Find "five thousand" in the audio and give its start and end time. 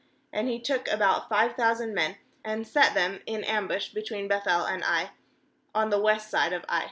1.29-1.93